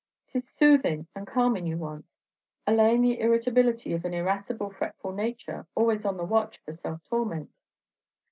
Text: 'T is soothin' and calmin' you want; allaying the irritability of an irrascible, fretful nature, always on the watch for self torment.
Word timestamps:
'T 0.29 0.39
is 0.39 0.49
soothin' 0.57 1.05
and 1.15 1.27
calmin' 1.27 1.67
you 1.67 1.77
want; 1.77 2.07
allaying 2.65 3.03
the 3.03 3.19
irritability 3.19 3.93
of 3.93 4.03
an 4.03 4.15
irrascible, 4.15 4.71
fretful 4.71 5.11
nature, 5.11 5.67
always 5.75 6.05
on 6.05 6.17
the 6.17 6.25
watch 6.25 6.57
for 6.65 6.71
self 6.71 7.03
torment. 7.03 7.51